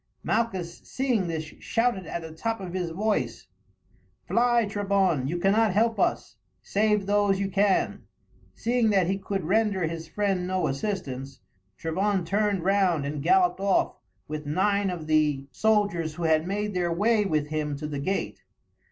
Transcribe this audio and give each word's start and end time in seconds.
Malchus 0.23 0.79
seeing 0.83 1.27
this 1.27 1.43
shouted 1.59 2.07
at 2.07 2.23
the 2.23 2.31
top 2.31 2.59
of 2.59 2.73
his 2.73 2.89
voice: 2.89 3.45
"Fly, 4.27 4.65
Trebon, 4.67 5.27
you 5.27 5.37
cannot 5.37 5.73
help 5.75 5.99
us, 5.99 6.37
save 6.63 7.05
those 7.05 7.39
you 7.39 7.49
can." 7.51 8.05
Seeing 8.55 8.89
that 8.89 9.05
he 9.05 9.19
could 9.19 9.43
render 9.45 9.85
his 9.85 10.07
friend 10.07 10.47
no 10.47 10.65
assistance, 10.65 11.41
Trebon 11.77 12.25
turned 12.25 12.63
round 12.63 13.05
and 13.05 13.21
galloped 13.21 13.59
off 13.59 13.93
with 14.27 14.47
nine 14.47 14.89
of 14.89 15.05
the 15.05 15.45
soldiers 15.51 16.15
who 16.15 16.23
had 16.23 16.47
made 16.47 16.73
their 16.73 16.91
way 16.91 17.23
with 17.23 17.49
him 17.49 17.77
to 17.77 17.85
the 17.85 17.99
gate. 17.99 18.41